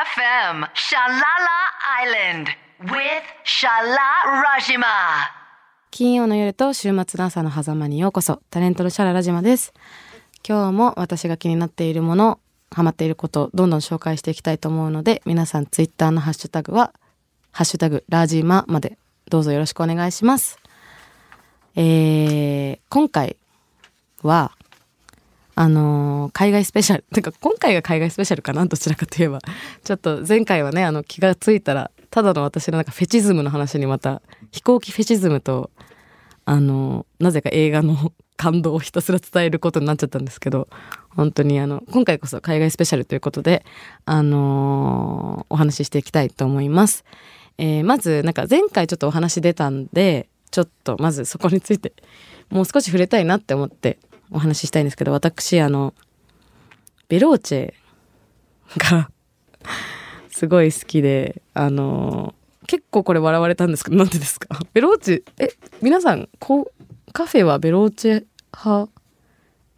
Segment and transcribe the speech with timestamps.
[0.00, 1.58] FM Shalala
[2.00, 2.48] Island
[2.84, 4.86] with Shala Rajima.
[5.90, 9.74] 金曜の夜と週末の朝の狭間にようこそタレントのシャララジマです
[10.48, 12.40] 今日も私が気になっているもの
[12.70, 16.94] ハマっていることどんどん紹介していきたいと思うので皆さんツイッターのハッシュタグは
[17.52, 18.96] ハッシュタグラジマまで
[19.28, 20.58] どうぞよろしくお願いします
[21.76, 23.36] えー、今回
[24.22, 24.52] は
[25.60, 27.04] あの海外スペシャル。
[27.12, 29.40] てか、今回が海外スペシャルかなどちらかといえば。
[29.84, 35.70] ちょっと前回はね、あの、気がついたら、ただの私のなんかフェチズムの話にまた、飛行機フェチズムと、
[36.46, 40.66] あのなぜか映画の感動をひたすら伝えることになっちゃったんですけど、
[41.10, 43.62] 本当にあの、今回こそ海外スペシャルということで、
[44.06, 47.04] あのお話ししていきたいと思います。
[47.58, 51.92] えーまず、なんか前回ちょっとお話出たんで、ちょっとまずそこについて、
[52.48, 53.98] もう少し触れたいなって思って
[54.30, 55.94] お話ししたいんですけど、私、あの、
[57.08, 57.74] ベローチェ
[58.78, 59.10] が
[60.30, 62.34] すごい好きで、あの、
[62.66, 64.48] 結構これ笑われたんですけど、なんでですか？
[64.72, 66.70] ベローチェ、え、皆さん、こ
[67.08, 68.24] う、カフェはベローチェ
[68.56, 68.90] 派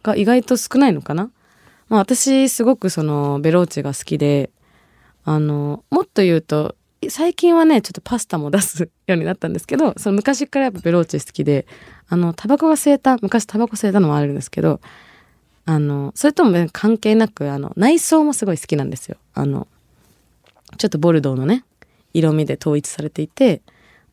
[0.03, 1.31] が意外と少ないのかな？
[1.89, 4.51] まあ私、すごくその、ベローチェが好きで、
[5.25, 6.75] あの、もっと言うと、
[7.09, 11.65] 最近はね、ちょっとパスタも出すようになったんですけど、その昔からやっぱベローチェ好きで、
[12.07, 14.79] あの、タバコが吸えた、昔タバコ吸えたのもあるんですけど、
[15.65, 19.17] あの、それとも関係なく、あの、内装もすごい好きなんですよ。
[19.33, 19.67] あの、
[20.77, 21.63] ちょっとボルドーのね、
[22.13, 23.61] 色味で統一されていて、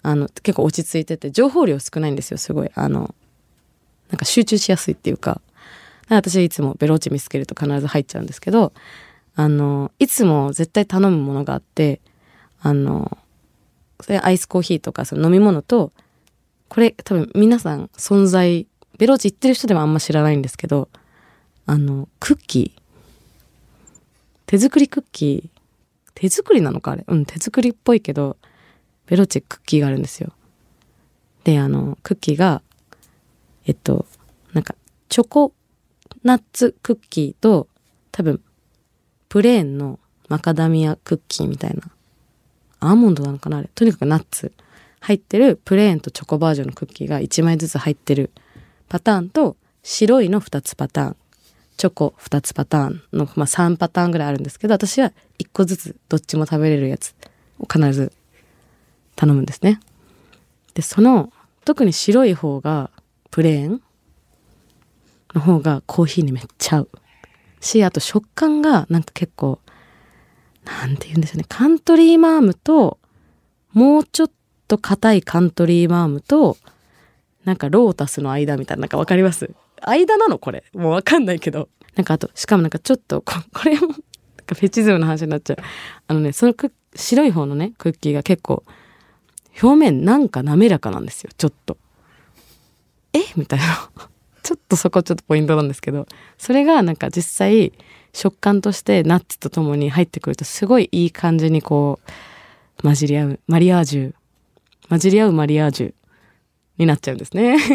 [0.02, 2.70] あの、結構落ち着いてて、情報量少ないんですよ、すごい。
[2.74, 3.14] あの、
[4.10, 5.40] なんか集中しやすいっていうか、
[6.08, 8.72] 私はいつもベローチェ見つけると必ず入っちゃうんですけど、
[9.36, 12.00] あの、いつも絶対頼むものがあって、
[12.60, 13.18] あの、
[14.00, 15.92] それアイスコーヒーとかその飲み物と、
[16.68, 18.66] これ多分皆さん存在、
[18.98, 20.88] ベローチ行ってる人でもあんま知らないんですけど、
[21.66, 22.80] あの、クッキー。
[24.46, 25.60] 手作りクッキー。
[26.14, 27.04] 手作りなのかあれ？
[27.06, 28.36] うん、手作りっぽいけど、
[29.06, 30.32] ベローチクッキーがあるんですよ。
[31.44, 32.62] で、あの、クッキーが、
[33.66, 34.06] えっと、
[34.52, 34.74] なんか、
[35.08, 35.52] チョコ
[36.22, 37.68] ナッツクッキーと、
[38.12, 38.42] 多分、
[39.28, 39.98] プレーンの
[40.28, 41.82] マカダミアクッキーみたいな。
[42.80, 43.70] アーモンドなのかなあれ。
[43.74, 44.52] とにかくナッツ
[45.00, 48.30] 入ってるプレーンとチョコバージョンのクッキーが1枚ずつ入ってる
[48.88, 51.16] パターンと白いの2つパターン。
[51.76, 57.14] チョコ2つパターンの、まあ、3パターンぐらいあるんですけど、私は1個ずつどっちも食べれるやつ
[57.58, 58.12] を必ず
[59.16, 59.80] 頼むんですね。
[60.74, 61.32] で、その、
[61.64, 62.90] 特に白い方が
[63.30, 63.82] プレーン
[65.34, 66.88] の方がコーヒーにめっちゃ合う。
[67.60, 69.58] し、あと食感がなんか結構、
[70.82, 71.44] なんて言うんですよね。
[71.48, 72.98] カントリーマームと、
[73.72, 74.30] もうちょっ
[74.68, 76.56] と硬いカントリーマームと、
[77.44, 79.50] なんかロータスの間みたいな、なんかわかります？
[79.82, 80.64] 間なのこれ。
[80.74, 81.68] もうわかんないけど。
[81.96, 83.96] なんかあと、しかもなんかちょっと、ここれも、なん
[84.46, 85.56] かフェチズムの話になっちゃう。
[86.06, 86.54] あのね、その
[86.94, 88.62] 白い方のね、クッキーが結構、
[89.60, 91.76] 表面なんか滑らかなんですよ、ちょっと。
[93.12, 93.18] え？
[93.36, 93.90] みたいな。
[94.42, 96.06] ちょっとそこちょっとポイントなんですけど、
[96.38, 97.72] それがなんか実際
[98.12, 102.00] 食感としてナッツとともに入ってくるとすごいいい感じにこ
[102.78, 104.14] う混じり合う、マリアージュ、
[104.88, 105.94] 混じり合うマリアージュ
[106.78, 107.56] になっちゃうんですね。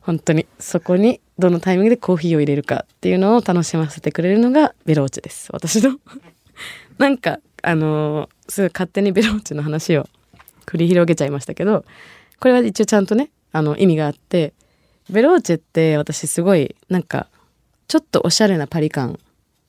[0.00, 5.48] 本当にそこにどのタイミングでコーヒーを入れるかっていうのを楽しませてくれるのがベローチェです。
[5.52, 5.98] 私の。
[6.98, 10.08] なんか、あのーすごい勝手にベローチェの話を
[10.66, 11.84] 繰り広げちゃいましたけど、
[12.38, 14.52] これは一応ちゃんとね、あの意味があって、
[15.10, 17.28] ベローチェって私すごいなんか
[17.88, 19.18] ちょっとおしゃれなパリ感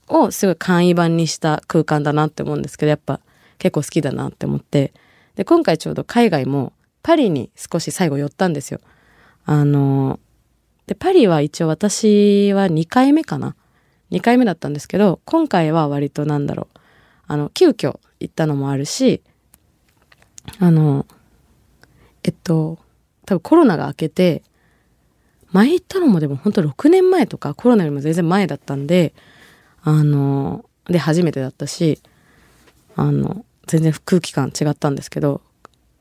[0.08, 3.20] をすごい簡易版にした空間だなって思うんですけど、やっぱ
[3.58, 4.94] 結構好きだなって思って。
[5.36, 6.74] で、今回ちょうど海外も
[7.04, 8.80] パリに少し最後寄ったんですよ。
[9.46, 10.20] あの、
[10.88, 13.56] で、パリは一応私は2回目かな。
[14.12, 16.80] 2回目だったんですけど、今回は割となんだろう。
[17.28, 19.22] あの、急遽行ったのもあるし、
[20.60, 21.06] あの、
[22.24, 22.80] えっと、
[23.26, 24.44] 多分コロナが明けて、
[25.52, 29.13] 前行ったのもでも本当6年前とかコロナよりも全然前だったんで、
[29.81, 32.01] あの、で初めてだったし、
[32.95, 35.42] あの、全然空気感違ったんですけど、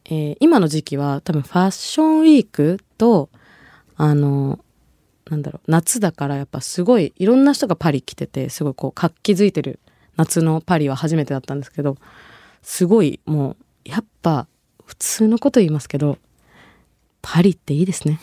[0.07, 3.29] えー今の時期は多分ファッションウィークと、
[3.97, 4.59] あの、
[5.31, 9.81] なんだろう、夏だからやっぱすごいいろんな人がパリ来てて、すごいこう活気づいてる
[10.17, 11.97] 夏のパリは初めてだったんですけど、
[12.63, 13.57] すごいもう、
[13.89, 14.47] やっぱ
[14.85, 16.19] 普通のこと言いますけど、
[17.23, 18.21] パリっていいですね。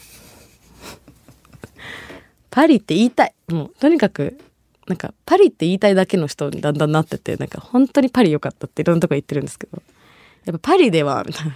[2.54, 3.34] パリって言いたい。
[3.48, 4.40] もうとにかく、
[4.86, 9.82] なんかパリって言いたいだけの人にだんだんなってて、なんか本当にパリ良かったっていろんなとこ言ってるんですけど、
[10.46, 11.56] やっぱパリでは、みたいな。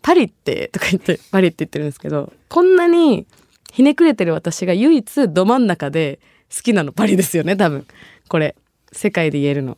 [0.00, 3.26] パリって、とか言って、パリって言ってるんですけど、こんなに
[3.70, 6.20] ひねくれてる私が唯一ど真ん中で
[6.54, 7.86] 好きなのパリですよね、多分。
[8.28, 8.56] これ。
[8.92, 9.76] 世界で言えるの。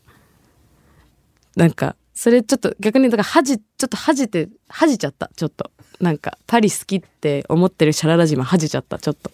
[1.56, 5.72] なんか、それちょっと逆にだから恥、ちょっと恥じて、恥じちゃった、ちょっと。
[6.00, 9.32] なんか、パリ好きって思ってるシャララ島恥じちゃった、ちょっと。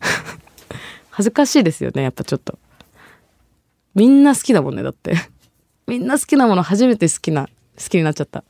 [1.10, 2.58] 恥ずかしいですよね、やっぱちょっと。
[3.94, 5.14] みんな好きだもんね、だって。
[5.86, 8.44] みんな好きなもの初めて好きな、好きになっちゃった。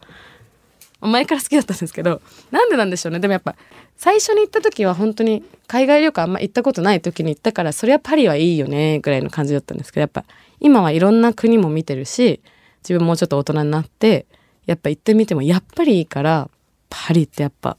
[1.01, 2.21] 前から好きだったんですけど、
[2.51, 3.21] なんでなんでしょうね。
[3.21, 3.57] でもやっぱ、
[3.97, 10.25] 最初に行った時は本当に海外旅行あんま行ったことない時に行ったから、そりゃパリはいいよね、ぐらいの感じだったんですけど、やっぱ、
[10.61, 12.41] 今はいろんな国も見てるし、
[12.83, 14.27] 自分もうちょっと大人になって、
[14.67, 16.51] やっぱ行ってみてもやっぱりいいから、
[16.91, 17.79] パリってやっぱ、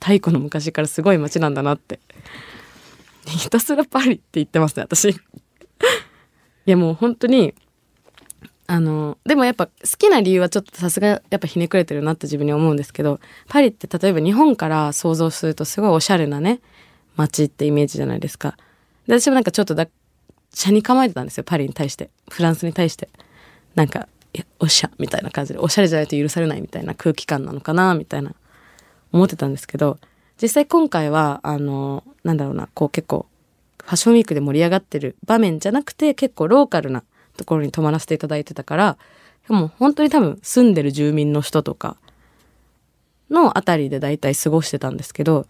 [0.00, 2.00] 太古の昔からすごい街なんだなって。
[3.26, 5.10] ひたすらパリって言ってますね、私。
[5.10, 5.14] い
[6.66, 7.54] やもう本当に、
[8.66, 16.60] あの、でもやっぱ好きな理由はちょっとさすがやっぱひねくれてるなって自分に思うんですけど、パリって例えば日本から想像するとすごいおしゃれなね、
[17.16, 18.56] 街ってイメージじゃないですか。
[19.06, 19.86] で、私もなんかちょっとだ、
[20.54, 22.10] 車に構えてたんですよ、パリに対して。
[22.30, 23.08] フランスに対して。
[23.74, 28.34] なんか、いや、おしゃ、みたいな感じで、おしゃれじゃないと許されないみたいな空気感なのかな、みたいな、
[29.12, 29.98] 思ってたんですけど、
[30.42, 33.26] 実際今回は、あの、なんだろうな、こう結構、
[33.84, 37.04] ファッションウィークで盛り上がってる場面じゃなくて、結構ローカルな
[37.36, 38.98] ところに泊まらせていただいてたから、
[39.48, 41.96] でも本当に多分住んでる住民の人とか
[43.30, 45.46] のあたりで大体過ごしてたんですけど、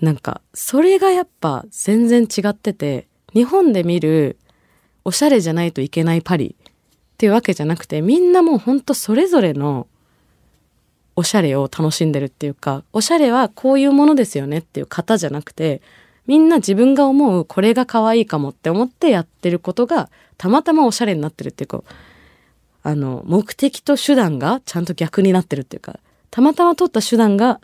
[0.00, 4.38] なんか、それがやっぱ全然違ってて、日本で見る
[5.04, 9.86] おしゃれじゃないといけないパリっていうわけじゃなくて、みんなもうほんとそれぞれの
[11.16, 15.80] おしゃれを楽しんでるっていうか、おしゃれはこういうものですよねっていう型じゃなくて、
[16.26, 21.82] みんな自分が思うこれが可愛いかもって思ってやってることがたまたまおしゃれになってるっていうか、
[22.82, 26.00] あの、目的と手段がちゃんと逆になってるっていうか、
[26.30, 27.60] たまたま取った手段が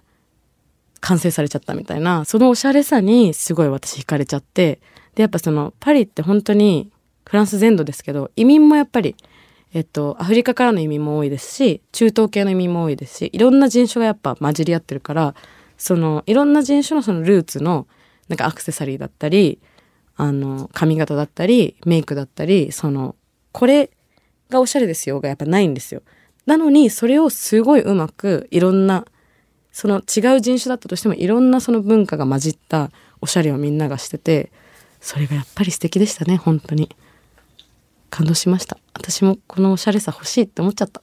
[1.00, 4.80] 完成されちゃったみたいな、そのおしゃれさにすごい私惹かれちゃって、
[5.14, 6.90] で、やっぱそのパリって本当に
[7.26, 9.16] フランス全土ですけど、移民もやっぱり、
[9.72, 15.34] えっと、アフリカからの移民も多いですし、中東系の移民も多いですし、いろんな人種がやっぱ混じり合ってるから、
[15.78, 17.86] その、いろんな人種のそのルーツの、
[18.28, 19.60] なんかアクセサリーだったり、
[20.16, 23.14] あの、髪型だったり、メイクだったり、その、
[23.52, 23.90] これ
[24.50, 26.02] がおしゃれですよがやっぱないんですよ。
[26.46, 29.06] なのに、それをすごいうまく、いろんな、
[29.72, 32.90] その違う人種だったとしても、いろんなその文化が混じった
[33.20, 34.50] おしゃれをみんながしてて、
[35.00, 36.90] それがやっぱり素敵でしたね、本当に。
[38.10, 38.76] 感動しました。
[38.94, 41.00] 私もこのおしゃれさ欲しいって思っちゃった。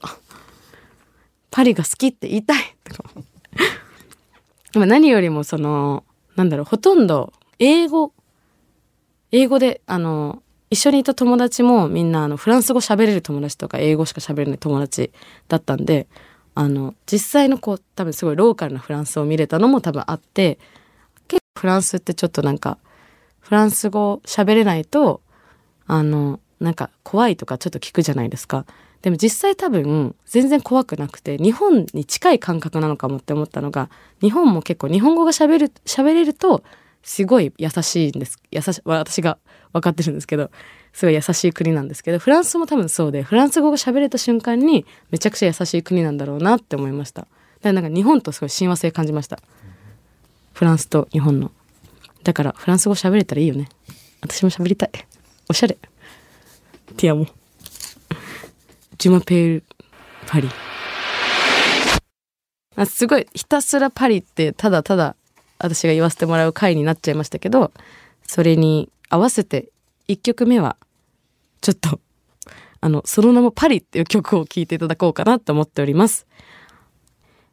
[1.50, 3.10] パリが好きって言いたいとか。
[4.86, 6.04] 何よりもその、
[6.36, 8.12] なんだろう、ほとんど英語
[9.32, 15.12] 英語で、あの、一緒にいた友達もみんなあのフランス語喋れる友達とか英語しか喋れない友達
[15.48, 16.08] だったんで、
[16.54, 20.58] あの、実際のこう多分すごいローカルなフランスを見れたのも多分あって、
[21.26, 22.78] 結構フランスってちょっとなんか、
[23.40, 25.22] フランス語喋れないと、
[25.86, 28.66] あの、なんか怖いとかちょっと聞くじゃないですか。
[29.02, 33.90] でも実際多分全然怖くなくて日本に近い感覚なのかもって思ったのが
[34.20, 36.64] 日本も結構日本語が喋る喋れると
[37.02, 38.38] すごい優しいんです。
[38.50, 39.38] 優し、私が
[39.72, 40.50] 分かってるんですけど、
[40.92, 47.22] すごい優しい国なんですけど、フランスも多分そうで、フランス語が喋れた瞬間にめちゃくちゃ優しい国なんだろうなって思いました。
[47.22, 47.30] だか
[47.62, 49.38] らなんか日本とすごい親和性感じました。
[50.52, 51.52] フランスと日本の。
[52.24, 53.68] だからフランス語喋れたらいいよね。
[54.20, 54.90] 私も喋りたい。
[55.48, 55.78] おしゃれ。
[56.98, 57.26] ティアモ。
[58.98, 59.64] ジュマペール
[60.26, 60.48] パリ。
[62.74, 65.14] あすごい、ひたすらパリってただただ
[65.58, 67.70] 私が言わせてもらう回になっちゃいましたけど、
[68.26, 69.70] それに合わせて
[70.08, 70.76] 1曲目は、
[71.60, 72.00] ちょっと、
[72.80, 76.26] あの、その名もパリっていう曲を聴いていただこうかなと思っております。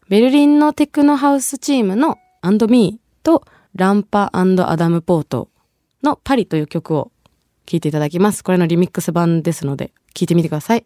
[0.10, 4.44] ベルリンのテクノハウスチームのアンドミーとランパア
[4.76, 5.50] ダムポート
[6.02, 7.12] のパリという曲を
[7.66, 8.44] 聴いていただきます。
[8.44, 10.86] これのリミックス版ですので、聴いてみてください。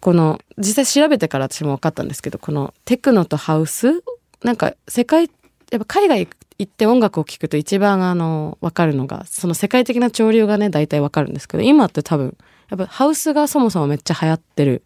[0.00, 4.02] この、実際調べてから私も分かったんですけど、このテクノとハウス
[4.42, 5.30] なんか世界、
[5.70, 6.28] やっぱ海外
[6.58, 12.36] 行って音楽を聴くと一番あの、わかるのが、その世界的な潮流がね、大体わかるんですけど、今って多分、
[12.70, 14.82] やっぱハウスがそもそもめっちゃ流行ってる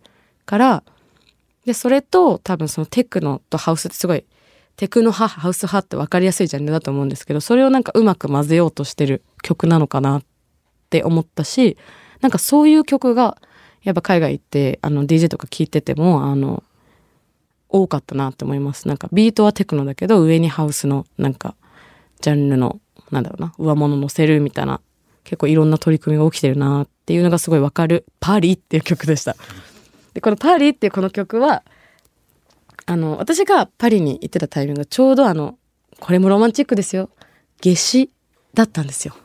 [0.46, 0.82] から、
[1.64, 4.24] で、それと多分そのテクノとハウスってすごい、
[4.76, 10.22] テクノ派、ハウス派って分かりやすいジャンルだと思うんですけど、それをなんかうまく混ぜようとしてる曲なのかなっ
[10.90, 11.76] て思ったし、
[12.20, 13.38] なんかそういう曲が、
[13.82, 16.62] やっぱ海外行って、あの DJ とか聴いてても、あの、
[17.74, 18.86] 多かったなって思います。
[18.86, 21.56] なんかビートはテクノだけど上にハウスのなんか
[22.20, 24.80] ジャンルのなんだろうな上物乗せるみたいな
[25.24, 29.34] 結構いろんな取り組みが起きてるなっていうのがすごいわかるパーリーっていう曲でした。
[30.12, 31.64] でこのパリっていうこの曲は
[32.86, 35.58] あの私がパリに行ってたタイミングがちょうどあの
[36.00, 37.10] これもロマンチックですよ。
[37.62, 38.10] 夏至
[38.52, 39.16] だったんですよ。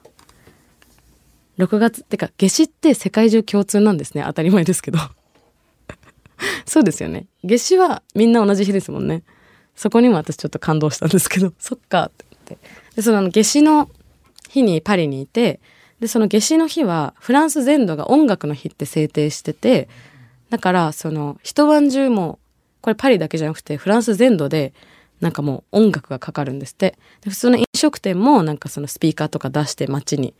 [1.58, 4.24] 6月ってか夏至って世界中共通なんですね。
[4.26, 5.00] 当たり前ですけど。
[6.66, 7.28] そうですよね。
[7.44, 9.24] 夏至はみんな同じ日ですもんね。
[9.76, 11.54] そこにも私ちょっと感動したんですけど。
[11.60, 12.30] そっかって。
[12.56, 12.58] って
[12.96, 13.90] でその夏至の
[14.50, 15.60] 日にパリにいて
[16.00, 19.90] でその夏至の日はフランス全土が音楽の日って制定してて
[20.50, 22.39] だからその一晩中も
[22.82, 24.74] これパリだけじゃなくてフランス全土で
[25.22, 26.98] なんかもう音楽がかかるんですって。
[27.24, 30.34] 普通の飲食店もなんかそのスピーカーとか出して街に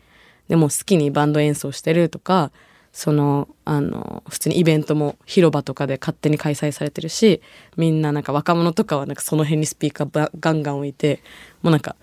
[0.48, 2.50] でも好きにバンド演奏してるとか
[2.92, 7.40] そのあの普通にイベントも広場とかで勝手に開催されてるし
[7.76, 11.22] みんななんか若者とかはなんかその辺にスピーカーガンガン置いて
[11.62, 11.94] もうなんか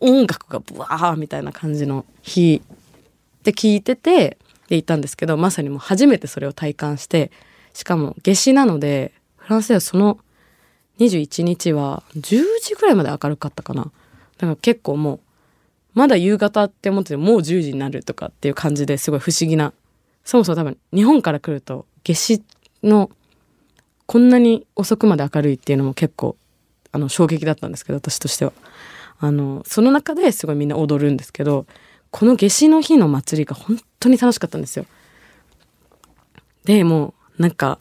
[0.00, 7.30] 音楽がブワーみたいな感じの日って聞いててで行ったんですけどまさにもう初めてそれを体感して
[7.72, 9.12] しかも夏至なので
[9.44, 10.18] フランスではその
[10.98, 13.84] 21日は10時ぐらいまで明るかったかな。
[13.84, 15.20] だから結構もう
[15.94, 19.72] まだ夕方って思っててもう10時になるとかっていう感じですごい不思議な。
[20.24, 22.42] そもそも多分日本から来ると夏至
[22.82, 23.10] の
[24.06, 26.36] こんなに遅くまで明るいっていうのも結構
[26.92, 28.52] あの衝撃だったんですけど私としては。
[29.20, 31.66] あのその中ですごいみんな踊るんですけど
[32.10, 34.86] この夏至の日の祭りが本当に楽しかったんですよ。
[36.64, 37.78] でもうなんか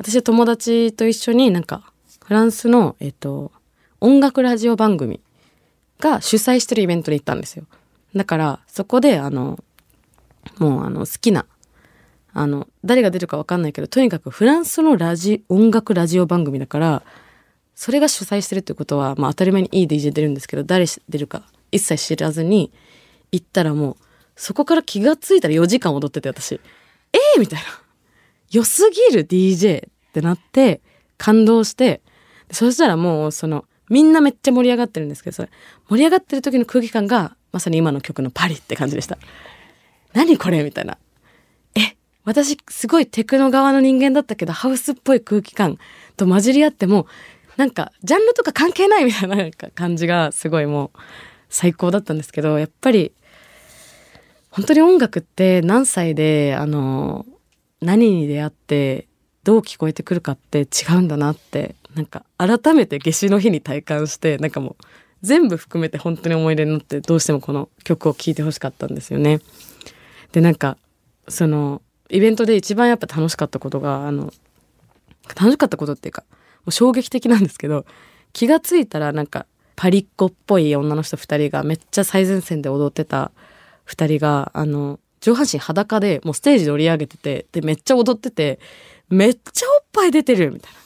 [0.00, 1.92] 私は友達と一緒になんか
[2.24, 3.52] フランスの、えっと、
[4.00, 5.20] 音楽ラジオ番組
[5.98, 7.66] が主催してるイベントに行ったんですよ。
[8.16, 9.62] だから、そこで、あの、
[10.56, 11.44] もう、あの、好きな、
[12.32, 17.02] あの、誰が出るかわかんないけど、とにかくフランスのラジ、音楽ラジオ番組だから、
[17.74, 21.42] それが主催してるってことは、まあ当たり前にいい DJ 出るんですけど、誰出るか
[21.72, 22.72] 一切知らずに
[23.32, 23.96] 行ったらもう、
[24.34, 26.58] そこから気がついたら4時間踊ってて私、え
[27.36, 27.89] えー、みたいな。
[28.50, 30.80] 良すぎる DJ ってなって、
[31.20, 32.00] 感動して、
[32.50, 35.50] そしたらもうそのみんなめっちゃ盛り上がってるんですけどそれ
[35.88, 39.18] 盛り上がってる時の空気感がまさに今の曲の「パリ」って感じでした。
[40.14, 40.96] 何これみたいな。
[41.74, 45.78] え私すごいテクノ側の人間だったけどハウスっぽい空気感
[46.16, 47.06] と混じり合っても
[47.56, 50.98] なんかジャンルとか関係ないみたいな感じがすごいもう
[51.48, 53.12] 最高だったんですけどやっぱり
[54.50, 57.26] 本当に音楽って何歳であの
[57.80, 59.06] 何に出会って
[59.44, 64.84] どう聞こえてくるかって違うんだなってなんか改めて夏至の日に体感してなんかもう
[65.22, 69.40] 全部含めて本当に思い出になってどうしてもこの曲を聴いてほしかったんですよね。
[70.32, 70.76] でなんか
[71.28, 74.32] そのイベントで一番やっぱ楽しかったことがあの
[75.28, 77.84] 楽しかったことっていうかもう衝撃的なんですけど
[78.32, 79.46] 気がついたらなんか
[79.76, 83.32] パリッコっぽい女の人2人がめっちゃ最前線で踊ってた
[83.86, 88.58] 2人があの上半身裸でもうステージで折り上げててでめっちゃ踊ってて
[89.08, 90.78] めっちゃおっぱい出てるみたいな。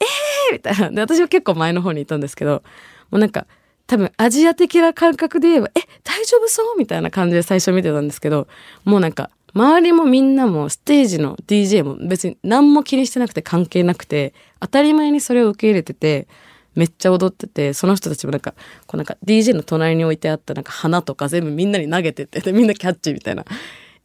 [0.00, 0.90] えーみたいな。
[0.90, 2.62] で、私は結構前の方にいたんですけど、
[3.10, 3.46] もうなんか、
[3.86, 6.78] 多分アジア的な感覚で言えば、え、大丈夫そう？
[6.78, 8.46] みたいな感じで最初見てたんですけど、
[8.84, 16.28] もうなんか、周りもみんなもステージの DJ も別に何も気にしてなくて関係なくて、当たり前にそれを受け入れてて、
[16.74, 18.52] めっちゃ踊ってて、その人たちもなんか、
[18.86, 23.44] こうなんか DJ の隣に置いてあったなんか花とか全部みんなに投げてて、でみんなキャッチみたいな。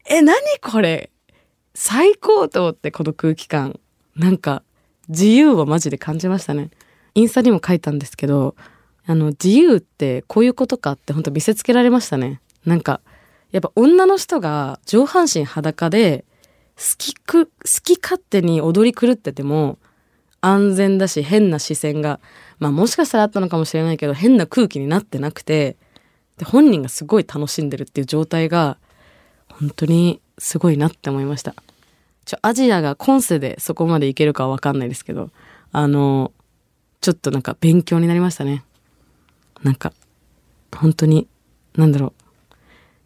[0.10, 1.10] え、何これ？
[1.74, 3.80] 最高と思ってこの空気感。
[4.16, 4.64] なんか
[5.08, 6.70] 自由をマジで感じましたね。
[7.16, 8.56] インスタにも書いたんですけど、
[9.06, 12.42] あの自由ってこういうことかって本当見せつけられましたね。
[12.66, 13.02] なんか
[13.52, 16.26] やっぱ女の人が上半身裸で
[16.76, 17.52] 好きく、好
[17.84, 19.80] き勝手に踊り狂ってても
[20.42, 22.20] 安全だし変な視線が、
[22.60, 25.78] まあもしかしたらあったのかもしれないけど変な空気になってなくて、
[26.38, 28.78] で本人がすごい楽しんでるっていう状態が
[29.50, 31.56] 本当にすごいなって思いました。
[32.26, 35.32] ちょ、アジアが今世でそこまでいけるかはわかんないですけど、
[35.72, 36.32] あの、
[37.02, 38.64] ちょっとなんか勉強になりましたね。
[39.64, 39.94] なんか、
[40.76, 41.28] 本当に、
[41.76, 42.14] なんだろう。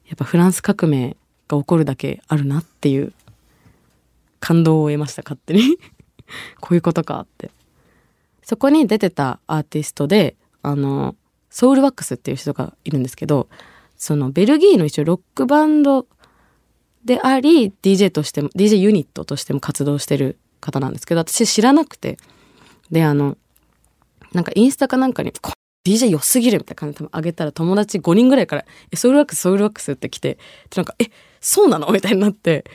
[0.08, 1.16] やっぱフランス革命
[1.48, 3.14] が起こるだけあるなっていう
[4.40, 5.78] 感動を得ました、勝手に
[6.60, 7.50] こういうことかって。
[8.44, 11.16] そこに出てたアーティストで、あの、
[11.50, 13.48] ソウルワックスっていう人がいるんですけど、
[13.98, 16.08] そのベルギーの一応ロックバンド
[17.06, 22.18] であり DJ としても DJ ユニットとしても活動してる方なんですけど私知らなくて
[22.92, 23.38] であの
[24.34, 25.32] なんかインスタかなんかに
[25.86, 30.40] DJ 良すぎるみたいな感じで多分上げたら友達5人ぐらいから「えソウルワックスソウルワックス」って来てで
[30.78, 31.06] なんか「え
[31.42, 32.66] そうなの?」みたいになって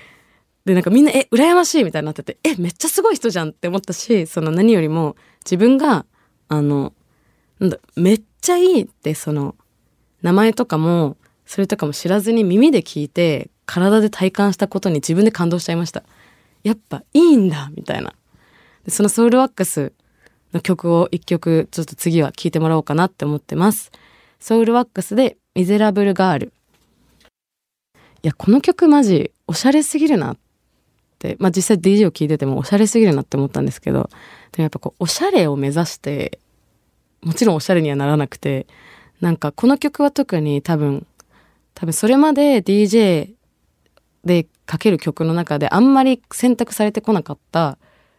[0.65, 6.05] でなんかみんな「え羨ましい」みたいになってて「えめっちゃすごい人じゃん」って思ったしその何よりも自分が
[6.49, 6.93] あの
[7.59, 9.55] なんだめっちゃいいってその
[10.23, 11.17] 名前とかも
[11.47, 16.03] それとかも知らずに耳で聞いて体で体感したことに自分で感動しちゃいました。
[16.63, 18.13] やっぱいいんだみたいな。
[18.89, 19.93] そのソウルワックス
[20.53, 23.93] の曲を一曲ちょっと次は聴いてもらおうかなって思ってます。
[24.41, 26.53] ソウルワックスでミゼラブルガール。
[28.23, 30.48] いやこの曲マジおしゃれすぎるなって
[31.39, 34.11] まあ実際 DJ を聴いててもおしゃれすぎるなって思ったんですけど
[34.53, 36.39] でもやっぱこうおしゃれを目指して
[37.23, 38.67] もちろんおしゃれにはならなくて
[39.21, 41.07] なんかこの曲は特に多分
[41.75, 43.31] 多分それまで DJ
[44.25, 47.79] でかける曲の中であんまり選択されてこなかった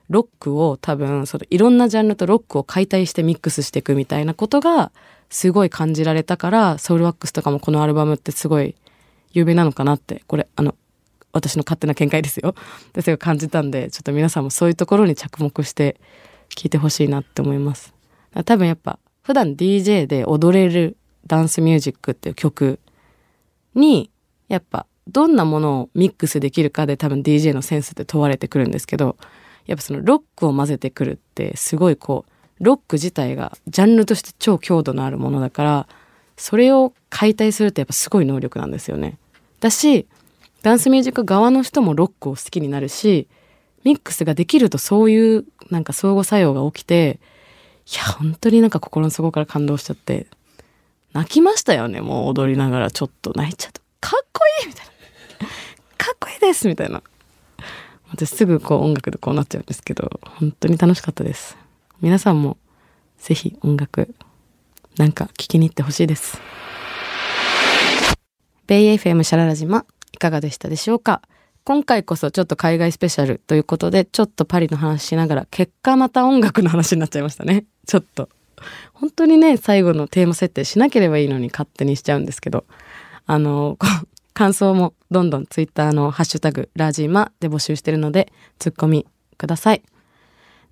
[0.09, 4.91] ロックを多分そのいろんなジャンルとロックを解体してミックスしていくみたいなことが
[5.29, 8.75] すごい感じられたからソウルワックスとかもこのアルバムってすごい
[9.31, 10.75] 有名なのかなってこれあの
[11.31, 12.55] 私の勝手な見解ですよ。
[12.93, 15.99] でそれを感じたんでちょっと皆さんもそういうところに着目して
[16.55, 17.93] 聴いてほしいなって思います。
[18.45, 22.79] 多分やっぱ普段 DJ で踊れるダンスミュージックっていう曲
[23.75, 24.09] に
[24.47, 29.17] やっぱどんなものをミックスできるかで多分 DJ のセンスって問われてくるんですけど
[29.65, 35.87] やっぱそのロックを混ぜてくるってすごいこうロック自体がジャンルとして超強度のあるものだから
[36.37, 39.17] それを解体するってやっぱすごい能力なんですよね。
[39.59, 40.07] だし
[40.61, 43.27] ダンスミュージック側の人もロックを好きになるし
[43.83, 47.19] ミックスができるとそういうなんか相互作用が起きて
[47.91, 50.27] いや本当になんか心の底から感動しちゃって
[51.13, 53.33] 泣きましたよねもう踊りながらちょっと。
[53.35, 53.81] 泣いちゃった。
[53.99, 55.47] かっこいいみたいな。
[55.97, 57.01] かっこいいですみたいな。
[58.11, 61.57] 私すぐこう音楽でこうなっちゃうんですけど本当に楽しかったです。
[62.01, 62.57] 皆さんも
[63.17, 64.13] ぜひ音楽
[64.97, 66.39] なんか聞きに行ってほしいです。
[68.67, 69.85] ベイ FM シャララ島
[70.19, 71.21] かがでしたでしょうか？
[71.63, 77.65] 今回こそちょっと海外スペシャルということでちょっとパリの話しながら結果また音楽の話になっちゃいましたね。
[77.85, 78.29] ちょっと。
[78.93, 82.65] 本当にね最後のテーマ設定しなければいいのに勝手にしちゃうんですけど。
[83.25, 83.77] あの
[84.33, 89.05] 感想もどんどんツイッターのハッシュタグラジーマで募集してるのでツッコミ
[89.37, 89.83] ください。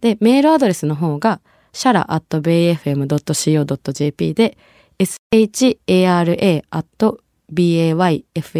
[0.01, 1.41] でメールアドレスの方が
[1.73, 4.57] シャラ at bayfm.co.jp で
[4.99, 7.17] shara at
[7.53, 8.59] bayfm.co.jp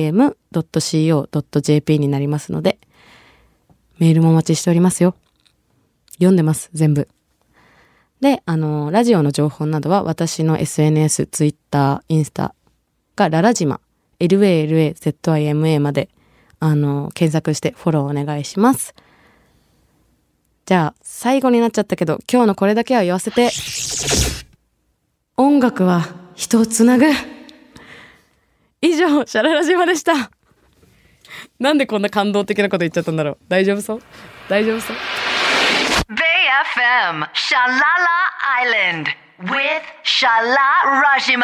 [2.00, 2.80] になりますので、
[4.00, 5.16] メールもお待ちしておりますよ。
[6.14, 7.08] 読んでます、全部。
[8.22, 12.56] で、あの、ラジオの情報などは私の SNS、Twitter、インスタ
[13.16, 13.80] がララジマ、
[14.20, 16.10] LALAZIMA まで、
[16.60, 18.96] あの、検索してフォローお願いします。
[20.66, 23.52] じゃあ、最後になっちゃったけど、今日のこれだけは言わせて。
[25.38, 27.06] 音楽は人をつなぐ。
[28.82, 30.30] 以上、シャララ島でした。
[31.60, 34.02] なんでこんな感動的なこと言っちゃったんだろう大丈夫そう？
[34.48, 34.96] 大丈夫そう
[36.10, 37.80] ？BFM シャララ
[38.60, 39.12] アイランド
[39.54, 40.58] with Shala
[41.04, 41.44] Rajima.